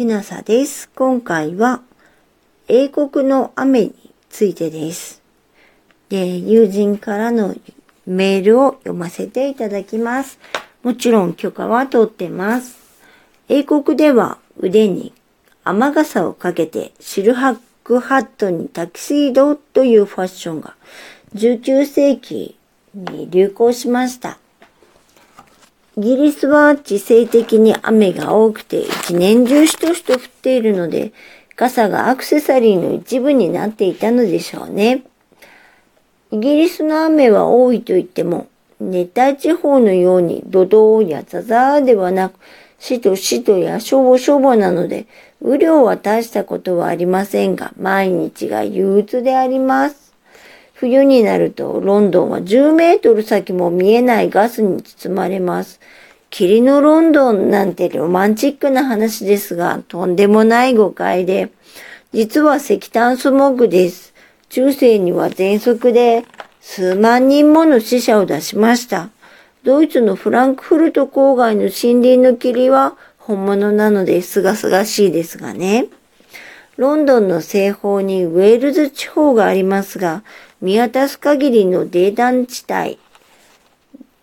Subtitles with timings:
[0.00, 0.88] けなさです。
[0.96, 1.82] 今回は
[2.68, 3.94] 英国の雨に
[4.30, 5.20] ついてです。
[6.08, 7.54] で、友人からの
[8.06, 10.38] メールを読ませていただきます。
[10.82, 12.78] もちろん許可は取ってます。
[13.50, 15.12] 英国では腕に
[15.64, 20.76] 雨傘をかけてシルハックハットにタキシードというファッションが
[21.34, 22.56] 19世紀
[22.94, 24.38] に流行しました。
[25.96, 31.12] イギリスは地勢的に雨が多くて一年中しとしと降っているので、
[31.56, 35.02] 傘がアクセサリーの一部になっていたのでしょうね。
[36.30, 38.46] イギリスの雨は多いと言っても、
[38.80, 42.34] 熱帯地方のようにドドーやザザーではなく、
[42.78, 45.06] しとしとやしょぼしょぼなので、
[45.44, 50.09] 雨量は大したことはありませんが、毎日が憂鬱であります。
[50.80, 55.78] 冬になるとロンドンは10メートル先も見えないガスに包まれます。
[56.30, 61.50] 霧のロンドンなんてロマンチックな話ですが、とんでもない誤解で、
[62.14, 64.14] 実は石炭スモッグです。
[64.48, 66.24] 中世には喘息で
[66.62, 69.10] 数万人もの死者を出しました。
[69.64, 75.88] ドイツのフランクフルト郊外の森林の霧は本物なのです清々しいですがね。
[76.78, 80.22] ロンドンの西方にウェールズ地方がありますが、
[80.62, 82.98] 見渡す限りの泥炭地帯。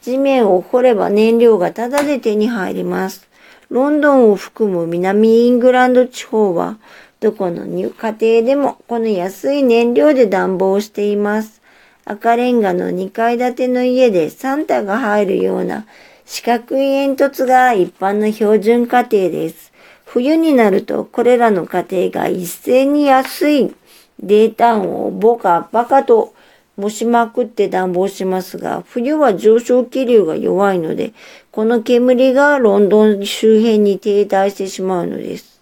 [0.00, 3.28] 地面を掘れば燃料がタダで手に入ります。
[3.68, 6.78] ロンドンを含む南イングランド地方は、
[7.18, 11.60] どこの家庭でもこの安い燃料で暖房しています。
[12.04, 15.84] 赤レンガの2階建ての家でサンタが入るような
[16.26, 19.72] 四角い煙突が一般の標準家庭です。
[20.06, 23.74] 冬になるとこれらの家庭が一斉に安い
[24.22, 26.34] データをボカバカと
[26.76, 31.12] もしまくって暖房しますが、冬は上昇気流が弱いので、
[31.50, 35.60] この煙がロンドン周辺に停滞してしまうのです。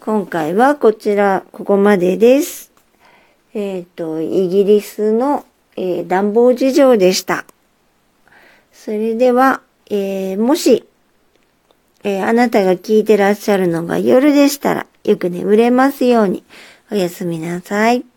[0.00, 2.72] 今回はこちら、ここまでです。
[3.54, 5.44] えっ、ー、と、イギリスの、
[5.76, 7.44] えー、暖房事情でした。
[8.72, 9.60] それでは、
[9.90, 10.88] えー、もし、
[12.02, 16.44] えあなたが聞いてらっしゃるのが夜でしたら、よく眠れますように。
[16.90, 18.11] おやすみなさい。